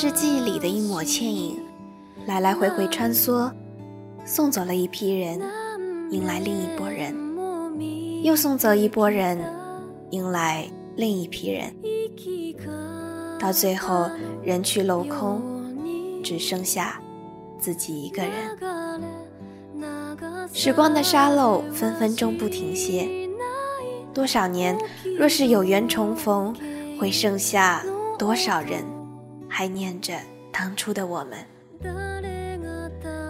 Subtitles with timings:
[0.00, 1.58] 是记忆里的一抹倩影，
[2.26, 3.50] 来来回回穿梭，
[4.24, 5.40] 送走了一批人，
[6.12, 7.12] 迎来另一拨人，
[8.22, 9.36] 又送走一拨人，
[10.10, 11.74] 迎来另一批人，
[13.40, 14.08] 到最后
[14.40, 15.42] 人去楼空，
[16.22, 17.00] 只剩下
[17.58, 18.32] 自己一个人。
[20.52, 23.08] 时光的沙漏分分钟不停歇，
[24.14, 24.78] 多少年，
[25.18, 26.54] 若是有缘重逢，
[27.00, 27.84] 会剩下。
[28.16, 28.82] 多少人
[29.48, 30.14] 还念着
[30.52, 31.38] 当初的我们？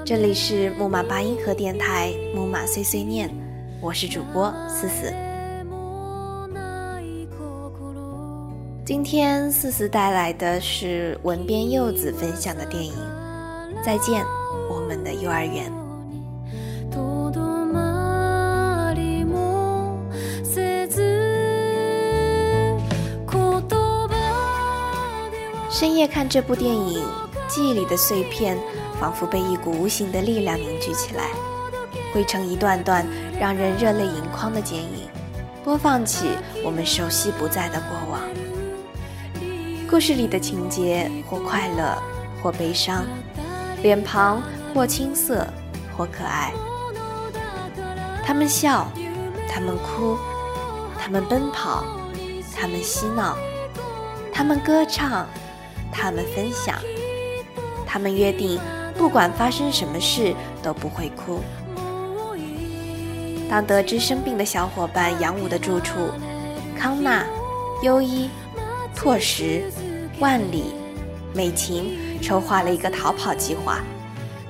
[0.05, 3.30] 这里是木马八音盒电台，木马碎碎念，
[3.80, 5.12] 我是主播思思。
[8.84, 12.92] 今天思思带来的是文编柚子分享的电影
[13.84, 14.24] 《再见，
[14.70, 15.70] 我们的幼儿园》。
[25.79, 27.07] 深夜看这部电影，
[27.47, 28.59] 记忆里的碎片
[28.98, 31.31] 仿佛被一股无形的力量凝聚起来，
[32.12, 33.07] 汇成一段段
[33.39, 35.09] 让人热泪盈眶的剪影，
[35.62, 36.31] 播放起
[36.65, 38.20] 我们熟悉不在的过往。
[39.89, 41.97] 故事里的情节或快乐，
[42.42, 43.05] 或悲伤，
[43.81, 44.42] 脸庞
[44.75, 45.47] 或青涩，
[45.97, 46.53] 或可爱。
[48.27, 48.89] 他们笑，
[49.48, 50.17] 他们哭，
[50.98, 51.85] 他们奔跑，
[52.57, 53.37] 他们嬉闹，
[54.33, 55.25] 他们歌唱。
[55.92, 56.78] 他们分享，
[57.86, 58.58] 他们约定，
[58.97, 61.40] 不管发生什么事都不会哭。
[63.51, 66.11] 当得知生病的小伙伴杨武的住处，
[66.79, 67.27] 康纳、
[67.83, 68.29] 优一、
[68.95, 69.64] 拓实、
[70.18, 70.74] 万里、
[71.35, 73.80] 美琴筹划了一个逃跑计划，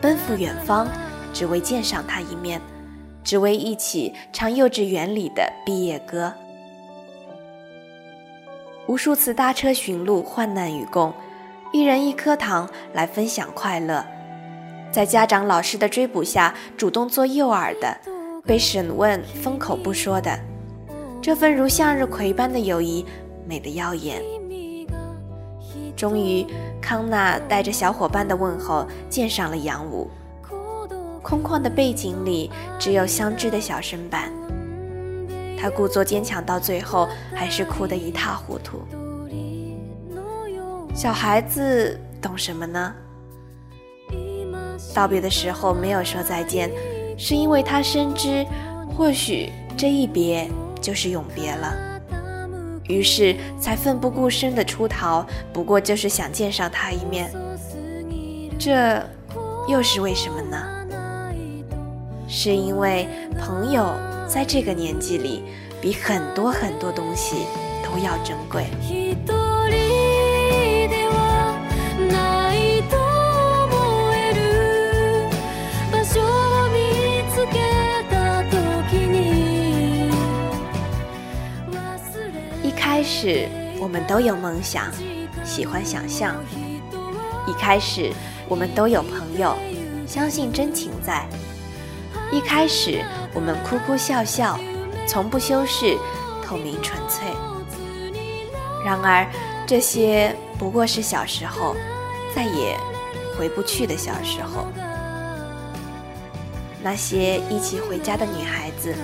[0.00, 0.88] 奔赴远方，
[1.32, 2.60] 只为见上他一面，
[3.22, 6.32] 只为一起唱幼稚园里的毕业歌。
[8.88, 11.12] 无数次搭车寻路，患难与共。
[11.70, 14.04] 一人一颗糖来分享快乐，
[14.90, 17.94] 在家长老师的追捕下，主动做诱饵的，
[18.44, 20.38] 被审问封口不说的，
[21.20, 23.04] 这份如向日葵般的友谊，
[23.46, 24.22] 美得耀眼。
[25.94, 26.46] 终于，
[26.80, 30.08] 康纳带着小伙伴的问候见上了杨武。
[31.22, 34.32] 空旷的背景里，只有相知的小身板。
[35.60, 38.80] 他故作坚强，到最后还是哭得一塌糊涂。
[40.98, 42.92] 小孩子懂什么呢？
[44.92, 46.68] 道别的时候没有说再见，
[47.16, 48.44] 是因为他深知，
[48.96, 50.50] 或许这一别
[50.80, 51.72] 就是永别了，
[52.88, 57.30] 于是才奋不顾身的出逃，不过就是想见上他一面。
[58.58, 59.00] 这
[59.68, 60.66] 又是为什么呢？
[62.26, 63.06] 是因为
[63.38, 63.94] 朋友
[64.26, 65.44] 在这个年纪里，
[65.80, 67.46] 比很多很多东西
[67.84, 68.66] 都要珍贵。
[82.68, 83.48] 一开始
[83.80, 84.92] 我们都有梦想，
[85.42, 86.36] 喜欢想象。
[87.46, 88.12] 一开始，
[88.46, 89.56] 我们都有朋友，
[90.06, 91.26] 相信真情在。
[92.30, 93.02] 一开始，
[93.32, 94.60] 我们哭哭笑笑，
[95.06, 95.96] 从不修饰，
[96.44, 97.28] 透明纯粹。
[98.84, 99.26] 然而，
[99.66, 101.74] 这些不过是小时候，
[102.36, 102.76] 再也
[103.38, 104.66] 回不去的小时候。
[106.82, 108.94] 那些一起回家的女孩子，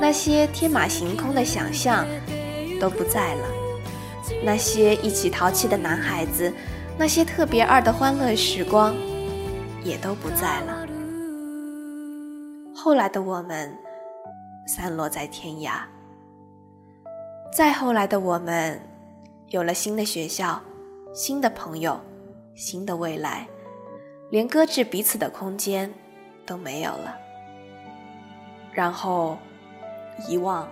[0.00, 2.06] 那些天马行空的想象。
[2.80, 3.46] 都不在了，
[4.42, 6.50] 那些一起淘气的男孩子，
[6.98, 8.96] 那些特别二的欢乐时光，
[9.84, 10.86] 也都不在了。
[12.74, 13.76] 后来的我们，
[14.66, 15.82] 散落在天涯。
[17.52, 18.80] 再后来的我们，
[19.48, 20.58] 有了新的学校、
[21.12, 22.00] 新的朋友、
[22.54, 23.46] 新的未来，
[24.30, 25.92] 连搁置彼此的空间
[26.46, 27.14] 都没有了。
[28.72, 29.36] 然后，
[30.26, 30.66] 遗忘。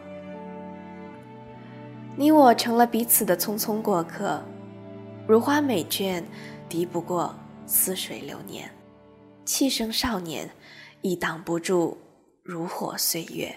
[2.19, 4.43] 你我成了彼此的匆匆过客
[5.25, 6.20] 如花美眷
[6.69, 7.32] 敌不过
[7.65, 8.69] 似水流年。
[9.44, 10.50] 气生少年
[11.00, 11.97] 亦挡不住
[12.43, 13.55] 如火岁月。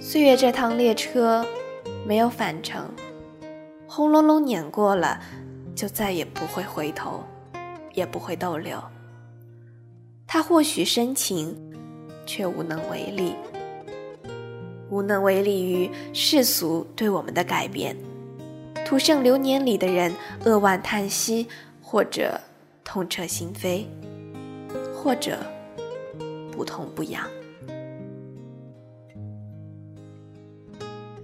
[0.00, 1.44] 岁月这趟列车
[2.06, 2.88] 没有返程
[3.92, 5.20] 轰隆隆碾过了，
[5.74, 7.24] 就再也不会回头，
[7.92, 8.80] 也不会逗留。
[10.28, 11.58] 他或许深情，
[12.24, 13.34] 却无能为力，
[14.90, 17.96] 无能为力于世俗对我们的改变。
[18.86, 20.14] 土盛流年里的人
[20.44, 21.48] 扼腕叹息，
[21.82, 22.40] 或者
[22.84, 23.86] 痛彻心扉，
[24.94, 25.36] 或者
[26.52, 27.26] 不痛不痒。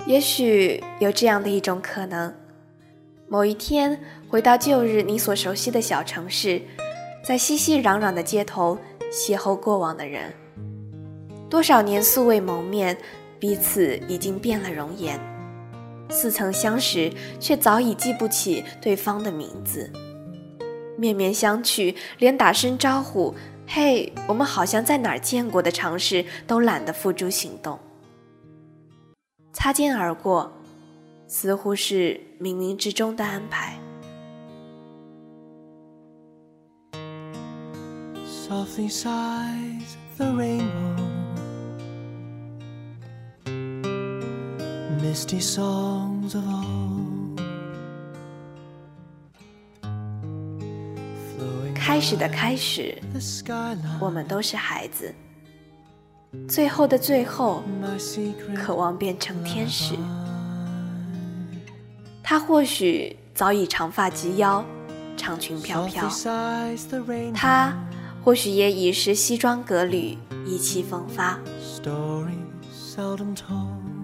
[0.04, 2.34] 也许有这样的一种可能：
[3.28, 6.62] 某一天回到旧日你所熟悉的小城市，
[7.24, 8.78] 在熙熙攘攘的街头
[9.10, 10.32] 邂逅过往的人。
[11.50, 12.96] 多少年素未谋面，
[13.40, 15.18] 彼此已经变了容颜。
[16.08, 19.90] 似曾相识，却早已记不起对方的名字。
[20.96, 23.34] 面面相觑，连打声招呼
[23.66, 27.76] “嘿，我们好像在哪儿见过”的尝试都懒得付诸行动。
[29.52, 30.52] 擦肩而过，
[31.28, 33.78] 似乎是冥冥之中的安排。
[51.74, 52.96] 开始的开始，
[54.00, 55.12] 我们都是孩子；
[56.48, 57.62] 最后的最后，
[58.54, 59.94] 渴望变成天使。
[62.28, 64.64] 他或许早已长发及腰，
[65.16, 66.02] 长裙飘飘；
[67.32, 67.72] 他
[68.24, 71.38] 或许也已是西装革履，意气风发。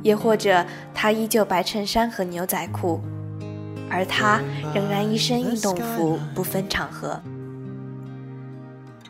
[0.05, 0.65] 也或者，
[0.95, 3.01] 他依旧白衬衫和牛仔裤，
[3.91, 4.41] 而他
[4.73, 7.21] 仍然一身运动服，不分场合。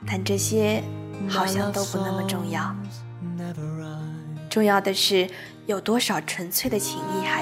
[0.07, 0.83] 但这些
[1.29, 2.75] 好像都不那么重要。
[4.49, 5.29] 重要的是，
[5.67, 7.42] 有多少纯粹的情谊还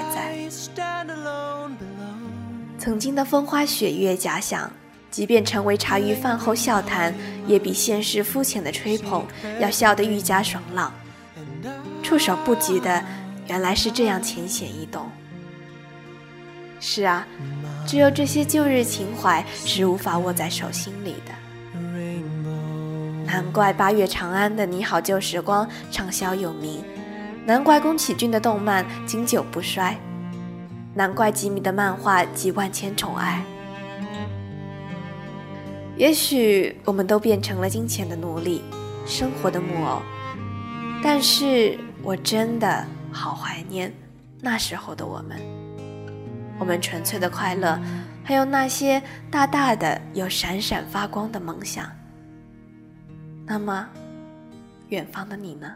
[2.81, 4.67] 曾经的风花雪月假想，
[5.11, 7.13] 即便成为茶余饭后笑谈，
[7.45, 9.23] 也比现实肤浅的吹捧
[9.59, 10.91] 要笑得愈加爽朗。
[12.01, 13.03] 触手不及的。
[13.47, 15.07] 原来是这样浅显易懂。
[16.79, 17.27] 是啊，
[17.85, 21.31] 只有这些旧日情怀是无法握在手心里的。
[23.27, 26.83] 难怪八月长安的《你好旧时光》畅销有名，
[27.45, 29.95] 难怪宫崎骏的动漫经久不衰，
[30.93, 33.43] 难怪吉米的漫画集万千宠爱。
[35.97, 38.61] 也许我们都变成了金钱的奴隶，
[39.05, 40.01] 生活的木偶，
[41.03, 42.85] 但是我真的。
[43.13, 43.91] 好怀念
[44.39, 45.37] 那时候的我们，
[46.57, 47.77] 我们纯粹的快乐，
[48.23, 51.91] 还有那些大大的又闪闪发光的梦想。
[53.45, 53.85] 那么，
[54.87, 55.75] 远方的你呢？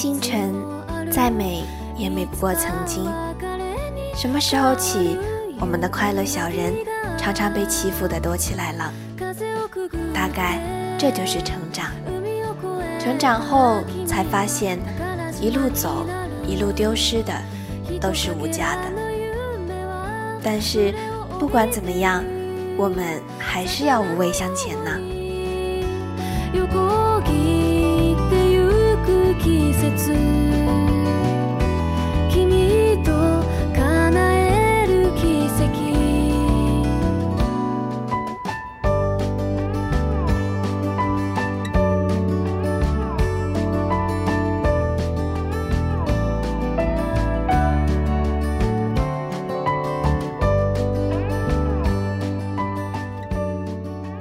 [0.00, 0.54] 星辰
[1.10, 1.64] 再美
[1.96, 3.04] 也美不过曾经
[4.14, 5.18] 什么时候起
[5.58, 6.72] 我们的快乐小人
[7.16, 8.92] 常常被欺负的躲起来了，
[10.14, 10.60] 大概
[10.96, 11.86] 这就是成长。
[13.00, 14.78] 成长后才发现，
[15.40, 16.06] 一路走，
[16.46, 17.32] 一路丢失的
[18.00, 18.82] 都是无价的。
[20.44, 20.94] 但是
[21.40, 22.22] 不管怎么样，
[22.76, 24.92] 我们还是要无畏向前呢。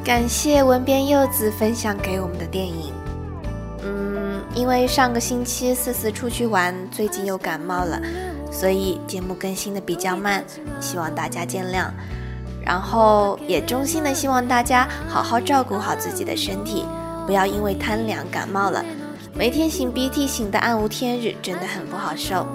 [0.08, 3.07] 感谢文边柚子分享给我们的电影。
[4.58, 8.02] 因为上个星期四四出去玩，最近又感冒了，
[8.52, 10.44] 所以节目更新的比较慢，
[10.82, 11.86] 希望大家见谅。
[12.66, 16.84] 然后也衷心的希望大家好好照顾好自己的身体，
[17.28, 18.84] 不要因为贪凉感冒了。
[19.36, 22.48] 每天擤鼻涕擤得暗无天日，真的很不好受。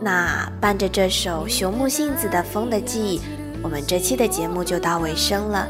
[0.00, 3.18] 那伴着这首熊木杏子的《风的记忆》，
[3.62, 5.68] 我们这期的节目就到尾声了。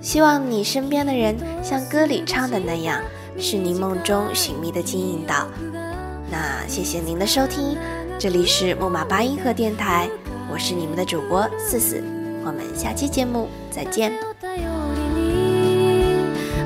[0.00, 3.00] 希望你身边的人像歌里唱的那样，
[3.38, 5.46] 是您梦中寻觅的金银岛。
[6.30, 7.76] 那谢谢您的收听，
[8.18, 10.08] 这里是木马八音盒电台，
[10.50, 12.02] 我是你们的主播四四，
[12.44, 14.12] 我们下期节目再见。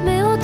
[0.05, 0.37] 没有